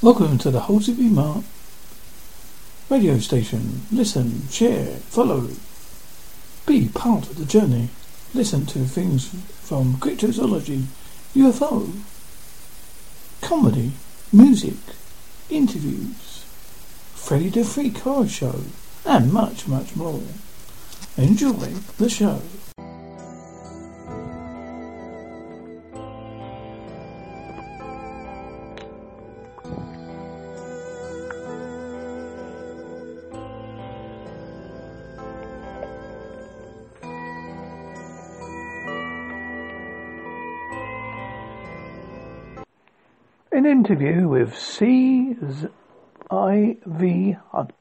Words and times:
Welcome 0.00 0.38
to 0.38 0.52
the 0.52 0.60
Halsey 0.60 0.92
Mark 0.94 1.42
radio 2.88 3.18
station. 3.18 3.82
Listen, 3.90 4.46
share, 4.48 4.94
follow. 5.10 5.48
Be 6.66 6.86
part 6.86 7.28
of 7.28 7.36
the 7.36 7.44
journey. 7.44 7.88
Listen 8.32 8.64
to 8.66 8.84
things 8.84 9.26
from 9.60 9.94
cryptozoology, 9.94 10.84
UFO, 11.34 11.98
comedy, 13.42 13.90
music, 14.32 14.76
interviews, 15.50 16.44
Freddy 17.16 17.48
the 17.48 17.64
Freak 17.64 17.98
Horror 17.98 18.28
Show, 18.28 18.60
and 19.04 19.32
much, 19.32 19.66
much 19.66 19.96
more. 19.96 20.22
Enjoy 21.16 21.74
the 21.98 22.08
show. 22.08 22.40
An 43.58 43.66
interview 43.66 44.28
with 44.28 44.56
C. 44.56 45.34
I. 46.30 46.76
V. 46.86 47.36
Hunt, 47.50 47.72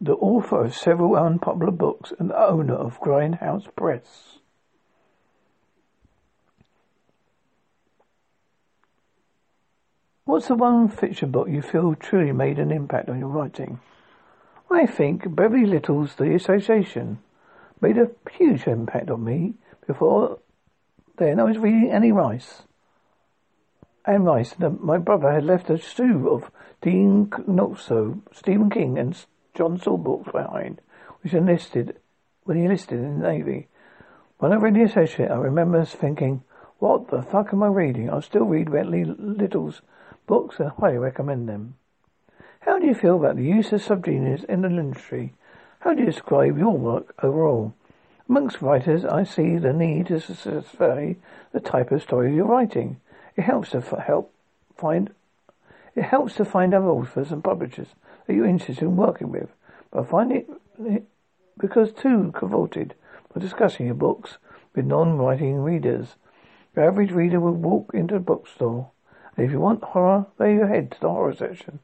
the 0.00 0.14
author 0.14 0.64
of 0.64 0.74
several 0.74 1.16
unpopular 1.16 1.70
books 1.70 2.14
and 2.18 2.32
owner 2.32 2.72
of 2.72 2.98
Grindhouse 2.98 3.66
Press. 3.76 4.38
What's 10.24 10.48
the 10.48 10.54
one 10.54 10.88
fiction 10.88 11.30
book 11.30 11.50
you 11.50 11.60
feel 11.60 11.94
truly 11.94 12.32
made 12.32 12.58
an 12.58 12.72
impact 12.72 13.10
on 13.10 13.18
your 13.18 13.28
writing? 13.28 13.80
I 14.70 14.86
think 14.86 15.34
Bentley 15.36 15.66
Little's 15.66 16.14
The 16.14 16.34
Association 16.34 17.18
made 17.82 17.98
a 17.98 18.12
huge 18.30 18.66
impact 18.66 19.10
on 19.10 19.22
me. 19.22 19.56
Before 19.86 20.38
then, 21.18 21.38
I 21.38 21.44
was 21.44 21.58
reading 21.58 21.90
Anne 21.90 22.14
Rice 22.14 22.62
Anne 24.08 24.24
Rice, 24.24 24.54
my 24.58 24.96
brother 24.96 25.30
had 25.30 25.44
left 25.44 25.68
a 25.68 25.76
stew 25.76 26.30
of 26.30 26.50
Dean 26.80 27.26
Koontz, 27.26 27.92
Stephen 28.32 28.70
King, 28.70 28.98
and 28.98 29.14
John 29.54 29.78
Saul 29.78 29.98
books 29.98 30.32
behind, 30.32 30.80
which 31.20 31.34
enlisted 31.34 31.94
when 32.44 32.56
he 32.56 32.64
enlisted 32.64 33.00
in 33.00 33.20
the 33.20 33.28
Navy. 33.28 33.68
When 34.38 34.50
I 34.50 34.56
read 34.56 34.76
The 34.76 34.84
Associate, 34.84 35.30
I 35.30 35.36
remember 35.36 35.84
thinking, 35.84 36.42
what 36.78 37.10
the 37.10 37.20
fuck 37.20 37.52
am 37.52 37.62
I 37.62 37.66
reading? 37.66 38.08
I'll 38.08 38.22
still 38.22 38.46
read 38.46 38.72
Bentley 38.72 39.04
Little's 39.04 39.82
books 40.26 40.58
and 40.58 40.70
highly 40.70 40.96
recommend 40.96 41.46
them. 41.46 41.74
How 42.60 42.78
do 42.78 42.86
you 42.86 42.94
feel 42.94 43.16
about 43.16 43.36
the 43.36 43.44
use 43.44 43.72
of 43.72 43.82
subgenres 43.82 44.42
in 44.44 44.62
the 44.62 44.68
industry? 44.68 45.34
How 45.80 45.92
do 45.92 46.00
you 46.00 46.06
describe 46.06 46.56
your 46.56 46.78
work 46.78 47.14
overall? 47.22 47.74
Amongst 48.26 48.62
writers, 48.62 49.04
I 49.04 49.24
see 49.24 49.58
the 49.58 49.74
need 49.74 50.06
to 50.06 50.18
satisfy 50.18 51.12
the 51.52 51.60
type 51.60 51.92
of 51.92 52.00
story 52.02 52.34
you're 52.34 52.46
writing. 52.46 53.00
It 53.38 53.44
helps 53.44 53.70
to 53.70 53.80
help 53.80 54.34
find 54.76 55.14
it 55.94 56.02
helps 56.02 56.34
to 56.34 56.44
find 56.44 56.74
other 56.74 56.88
authors 56.88 57.30
and 57.30 57.42
publishers 57.42 57.88
that 58.26 58.34
you're 58.34 58.46
interested 58.46 58.82
in 58.82 58.96
working 58.96 59.30
with. 59.30 59.48
But 59.90 60.00
I 60.00 60.04
find 60.04 60.32
it, 60.32 60.48
it 60.80 61.04
because 61.56 61.92
too 61.92 62.32
cavorted 62.36 62.94
by 63.32 63.40
discussing 63.40 63.86
your 63.86 63.94
books 63.94 64.38
with 64.74 64.86
non-writing 64.86 65.56
readers. 65.60 66.16
The 66.74 66.82
average 66.82 67.12
reader 67.12 67.40
will 67.40 67.54
walk 67.54 67.92
into 67.94 68.16
a 68.16 68.20
bookstore, 68.20 68.90
and 69.36 69.46
if 69.46 69.52
you 69.52 69.60
want 69.60 69.82
horror, 69.82 70.26
there 70.36 70.52
you 70.52 70.66
head 70.66 70.90
to 70.92 71.00
the 71.00 71.08
horror 71.08 71.34
section. 71.34 71.78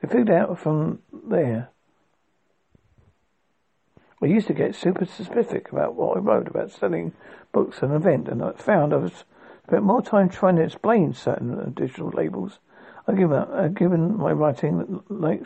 They 0.00 0.08
figured 0.08 0.30
out 0.30 0.58
from 0.58 1.00
there. 1.12 1.68
I 4.22 4.26
used 4.26 4.46
to 4.48 4.54
get 4.54 4.74
super 4.74 5.06
specific 5.06 5.72
about 5.72 5.94
what 5.94 6.16
I 6.16 6.20
wrote 6.20 6.48
about 6.48 6.70
selling 6.70 7.12
books 7.52 7.82
and 7.82 7.94
event, 7.94 8.28
and 8.28 8.42
I 8.42 8.52
found 8.52 8.92
I 8.92 8.98
was 8.98 9.24
spent 9.68 9.82
more 9.82 10.00
time 10.00 10.30
trying 10.30 10.56
to 10.56 10.62
explain 10.62 11.12
certain 11.12 11.60
uh, 11.60 11.70
digital 11.74 12.08
labels. 12.08 12.58
I've 13.06 13.18
given, 13.18 13.36
I've 13.36 13.64
uh, 13.64 13.68
given 13.68 14.16
my 14.16 14.32
writing 14.32 15.02
like, 15.10 15.42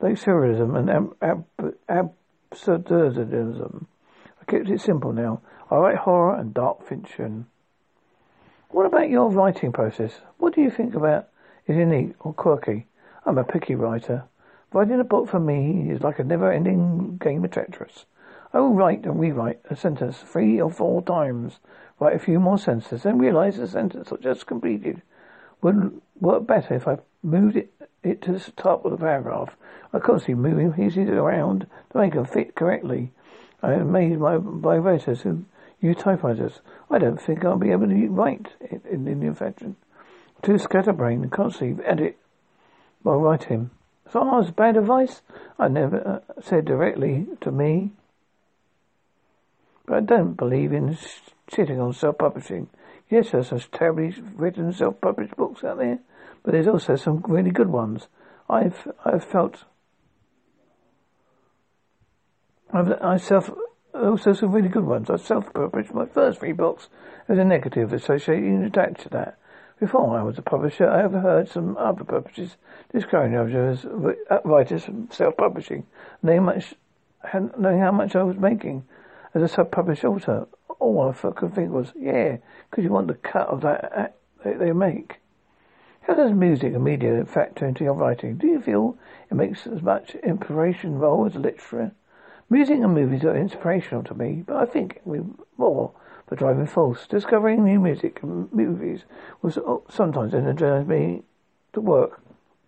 like 0.00 0.14
surrealism 0.14 0.78
and 0.78 1.14
ab, 1.20 1.44
ab, 1.90 2.12
absurdism. 2.50 3.84
I 4.40 4.44
kept 4.50 4.70
it 4.70 4.80
simple 4.80 5.12
now. 5.12 5.42
I 5.70 5.76
write 5.76 5.96
horror 5.96 6.36
and 6.36 6.54
dark 6.54 6.88
fiction. 6.88 7.46
What 8.70 8.86
about 8.86 9.10
your 9.10 9.30
writing 9.30 9.72
process? 9.72 10.12
What 10.38 10.54
do 10.54 10.62
you 10.62 10.70
think 10.70 10.94
about 10.94 11.28
is 11.66 11.76
unique 11.76 12.14
or 12.20 12.32
quirky? 12.32 12.86
I'm 13.26 13.36
a 13.36 13.44
picky 13.44 13.74
writer. 13.74 14.24
Writing 14.72 15.00
a 15.00 15.04
book 15.04 15.28
for 15.28 15.40
me 15.40 15.90
is 15.90 16.00
like 16.00 16.18
a 16.18 16.24
never-ending 16.24 17.18
game 17.18 17.44
of 17.44 17.50
Tetris. 17.50 18.06
I 18.54 18.60
will 18.60 18.72
write 18.72 19.04
and 19.04 19.20
rewrite 19.20 19.60
a 19.68 19.76
sentence 19.76 20.16
three 20.16 20.58
or 20.58 20.70
four 20.70 21.02
times 21.02 21.58
write 21.98 22.16
a 22.16 22.18
few 22.18 22.38
more 22.38 22.58
sentences, 22.58 23.02
then 23.02 23.18
realize 23.18 23.56
the 23.56 23.68
sentence 23.68 24.12
I 24.12 24.16
just 24.16 24.46
completed 24.46 25.02
would 25.62 26.00
work 26.20 26.46
better 26.46 26.74
if 26.74 26.86
I 26.86 26.98
moved 27.22 27.56
it, 27.56 27.72
it 28.02 28.22
to 28.22 28.32
the 28.32 28.52
top 28.52 28.84
of 28.84 28.92
the 28.92 28.98
paragraph. 28.98 29.56
I 29.92 29.98
constantly 29.98 30.34
moving 30.34 30.72
pieces 30.72 31.08
around 31.08 31.66
to 31.90 31.98
make 31.98 32.14
them 32.14 32.24
fit 32.24 32.54
correctly. 32.54 33.10
I 33.62 33.76
made 33.76 34.18
my 34.18 34.36
by 34.36 34.76
writers 34.76 35.22
who 35.22 35.44
use 35.80 35.96
typewriters. 35.96 36.60
I 36.90 36.98
don't 36.98 37.20
think 37.20 37.44
I'll 37.44 37.56
be 37.56 37.70
able 37.70 37.88
to 37.88 38.08
write 38.08 38.48
in, 38.70 38.82
in 38.90 39.08
Indian 39.08 39.34
fashion. 39.34 39.76
Too 40.42 40.58
scatterbrained 40.58 41.22
and 41.22 41.32
constantly 41.32 41.84
edit 41.84 42.18
while 43.02 43.18
writing. 43.18 43.70
So 44.12 44.20
I 44.20 44.38
was 44.38 44.50
bad 44.50 44.76
advice. 44.76 45.22
I 45.58 45.68
never 45.68 46.22
uh, 46.38 46.40
said 46.40 46.64
directly 46.64 47.26
to 47.40 47.50
me, 47.50 47.92
but 49.86 49.96
I 49.96 50.00
don't 50.00 50.34
believe 50.34 50.72
in 50.72 50.98
sitting 51.50 51.80
on 51.80 51.92
self-publishing. 51.92 52.68
Yes, 53.08 53.30
there's 53.30 53.48
some 53.48 53.60
terribly 53.72 54.14
written 54.34 54.72
self-published 54.72 55.36
books 55.36 55.62
out 55.62 55.78
there, 55.78 56.00
but 56.42 56.52
there's 56.52 56.66
also 56.66 56.96
some 56.96 57.22
really 57.28 57.52
good 57.52 57.68
ones. 57.68 58.08
I've 58.50 58.88
I've 59.04 59.24
felt 59.24 59.64
I've 62.72 62.92
I 63.00 63.16
self 63.16 63.50
also 63.94 64.32
some 64.32 64.52
really 64.52 64.68
good 64.68 64.84
ones. 64.84 65.08
I 65.08 65.16
self-published 65.16 65.94
my 65.94 66.06
first 66.06 66.40
three 66.40 66.52
books 66.52 66.88
as 67.28 67.38
a 67.38 67.44
negative 67.44 67.92
associated 67.92 68.62
attached 68.62 69.02
to 69.02 69.08
that. 69.10 69.38
Before 69.78 70.18
I 70.18 70.22
was 70.22 70.38
a 70.38 70.42
publisher, 70.42 70.88
I 70.88 71.04
overheard 71.04 71.48
some 71.48 71.76
other 71.76 72.02
publishers 72.02 72.56
discouraging 72.92 73.36
uh, 74.30 74.38
writers 74.44 74.84
from 74.84 75.10
self-publishing, 75.10 75.86
knowing 76.22 76.44
much, 76.44 76.74
knowing 77.58 77.80
how 77.80 77.92
much 77.92 78.16
I 78.16 78.22
was 78.22 78.36
making 78.36 78.84
as 79.36 79.42
a 79.42 79.48
self-published 79.48 80.04
author 80.04 80.48
all 80.78 81.14
oh, 81.22 81.28
I 81.28 81.32
could 81.32 81.54
think 81.54 81.70
was, 81.70 81.92
yeah, 81.98 82.38
because 82.70 82.84
you 82.84 82.90
want 82.90 83.08
the 83.08 83.14
cut 83.14 83.48
of 83.48 83.60
that 83.62 84.16
that 84.44 84.58
they 84.58 84.72
make. 84.72 85.16
How 86.02 86.14
does 86.14 86.32
music 86.32 86.74
and 86.74 86.84
media 86.84 87.24
factor 87.24 87.66
into 87.66 87.84
your 87.84 87.94
writing? 87.94 88.36
Do 88.36 88.46
you 88.46 88.60
feel 88.60 88.96
it 89.30 89.34
makes 89.34 89.66
as 89.66 89.82
much 89.82 90.14
inspiration 90.16 90.98
role 90.98 91.26
as 91.26 91.34
literature? 91.34 91.92
Music 92.48 92.76
and 92.76 92.94
movies 92.94 93.24
are 93.24 93.36
inspirational 93.36 94.04
to 94.04 94.14
me, 94.14 94.44
but 94.46 94.56
I 94.56 94.66
think 94.66 95.00
we 95.04 95.20
more 95.56 95.92
the 96.28 96.36
driving 96.36 96.66
force. 96.66 97.06
Discovering 97.08 97.64
new 97.64 97.80
music 97.80 98.22
and 98.22 98.52
movies 98.52 99.00
was 99.42 99.58
oh, 99.58 99.82
sometimes 99.90 100.34
energize 100.34 100.86
me 100.86 101.22
to 101.72 101.80
work. 101.80 102.20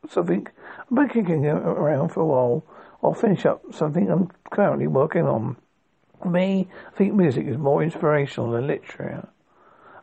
Something 0.08 0.48
I've 0.80 0.96
been 0.96 1.08
kicking 1.08 1.46
around 1.46 2.08
for 2.08 2.20
a 2.20 2.26
while. 2.26 2.64
I'll 3.02 3.14
finish 3.14 3.46
up 3.46 3.62
something 3.72 4.10
I'm 4.10 4.30
currently 4.50 4.88
working 4.88 5.26
on. 5.26 5.56
Me, 6.24 6.68
I 6.86 6.96
think 6.96 7.14
music 7.14 7.46
is 7.46 7.56
more 7.56 7.82
inspirational 7.82 8.50
than 8.50 8.66
literature. 8.66 9.28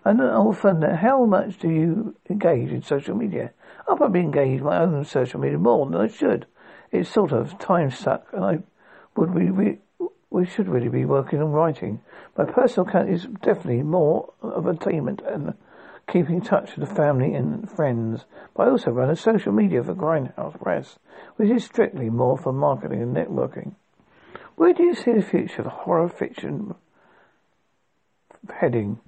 And 0.06 0.22
often, 0.22 0.81
how 0.81 1.26
much 1.26 1.59
do 1.59 1.70
you 1.70 2.16
engage 2.30 2.72
in 2.72 2.84
social 2.84 3.16
media? 3.16 3.52
I 3.88 3.96
probably 3.96 4.22
engage 4.22 4.62
my 4.62 4.78
own 4.78 5.03
social 5.03 5.40
media 5.40 5.58
more 5.58 5.85
than 5.85 6.00
I 6.00 6.08
should. 6.08 6.46
It's 6.91 7.09
sort 7.09 7.32
of 7.32 7.58
time 7.58 7.91
suck, 7.91 8.28
and 8.32 8.46
I 8.46 8.59
would 9.16 9.34
we 9.34 9.52
we 9.52 9.79
we 10.29 10.46
should 10.46 10.67
really 10.67 10.90
be 10.90 11.06
working 11.06 11.41
on 11.41 11.52
writing. 11.52 12.02
My 12.38 12.46
personal 12.46 12.88
account 12.88 13.09
is 13.09 13.26
definitely 13.41 13.84
more 13.84 14.34
of 14.41 14.68
entertainment 14.68 15.22
and 15.22 15.56
keeping 16.08 16.35
in 16.35 16.41
touch 16.41 16.76
with 16.76 16.88
the 16.88 16.96
family 16.96 17.34
and 17.34 17.70
friends. 17.70 18.26
But 18.56 18.68
I 18.68 18.72
also 18.72 18.91
run 18.91 19.09
a 19.09 19.16
social 19.16 19.52
media 19.52 19.84
for 19.84 19.96
Grindhouse 19.96 20.59
Press, 20.61 21.00
which 21.38 21.50
is 21.50 21.64
strictly 21.64 22.09
more 22.09 22.38
for 22.38 22.53
marketing 22.53 23.02
and 23.02 23.16
networking. 23.16 23.76
Where 24.55 24.73
do 24.73 24.84
you 24.84 24.96
see 24.96 25.11
the 25.11 25.22
future 25.22 25.63
of 25.63 25.67
horror 25.67 26.07
fiction 26.07 26.75
heading? 28.49 28.99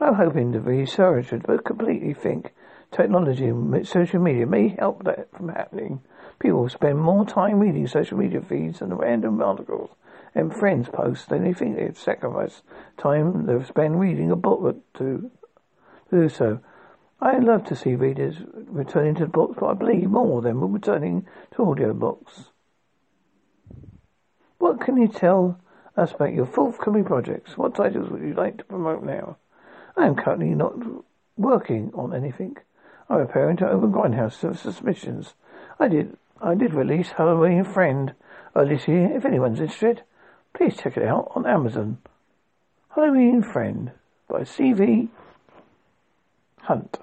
I'm 0.00 0.14
hoping 0.14 0.52
to 0.52 0.60
be 0.60 0.78
resurgent, 0.78 1.46
but 1.46 1.64
completely 1.64 2.14
think 2.14 2.54
technology 2.90 3.46
and 3.46 3.86
social 3.86 4.20
media 4.20 4.46
may 4.46 4.68
help 4.68 5.04
that 5.04 5.30
from 5.32 5.50
happening. 5.50 6.00
People 6.38 6.68
spend 6.70 6.98
more 6.98 7.26
time 7.26 7.60
reading 7.60 7.86
social 7.86 8.16
media 8.16 8.40
feeds 8.40 8.80
and 8.80 8.98
random 8.98 9.42
articles 9.42 9.90
and 10.34 10.54
friends 10.54 10.88
posts 10.88 11.26
than 11.26 11.44
they 11.44 11.52
think 11.52 11.76
they'd 11.76 11.96
sacrifice 11.96 12.62
time 12.96 13.44
they've 13.46 13.66
spent 13.66 13.96
reading 13.96 14.30
a 14.30 14.36
book 14.36 14.76
to 14.94 15.30
do 16.10 16.28
so. 16.28 16.60
I 17.20 17.38
love 17.38 17.64
to 17.64 17.76
see 17.76 17.94
readers 17.94 18.36
returning 18.54 19.14
to 19.16 19.26
books, 19.26 19.56
but 19.60 19.66
I 19.66 19.74
believe 19.74 20.08
more 20.08 20.38
of 20.38 20.44
them 20.44 20.60
will 20.60 20.68
returning 20.68 21.26
to 21.54 21.64
audio 21.64 21.92
books. 21.92 22.50
What 24.66 24.80
can 24.80 24.96
you 24.96 25.06
tell 25.06 25.60
us 25.96 26.10
about 26.10 26.32
your 26.32 26.44
forthcoming 26.44 27.04
projects? 27.04 27.56
What 27.56 27.76
titles 27.76 28.10
would 28.10 28.20
you 28.20 28.34
like 28.34 28.58
to 28.58 28.64
promote 28.64 29.04
now? 29.04 29.36
I 29.96 30.08
am 30.08 30.16
currently 30.16 30.56
not 30.56 30.74
working 31.36 31.92
on 31.94 32.12
anything. 32.12 32.56
I'm 33.08 33.24
preparing 33.24 33.56
to 33.58 33.70
open 33.70 33.92
Grindhouse 33.92 34.42
of 34.42 34.58
Suspicions. 34.58 35.34
I 35.78 35.86
did 35.86 36.16
I 36.42 36.56
did 36.56 36.74
release 36.74 37.10
Halloween 37.10 37.62
Friend 37.62 38.12
earlier 38.56 38.76
this 38.76 38.88
year. 38.88 39.12
If 39.16 39.24
anyone's 39.24 39.60
interested, 39.60 40.02
please 40.52 40.76
check 40.76 40.96
it 40.96 41.04
out 41.04 41.30
on 41.36 41.46
Amazon. 41.46 41.98
Halloween 42.96 43.44
Friend 43.44 43.92
by 44.28 44.42
C.V. 44.42 45.10
Hunt. 46.62 46.98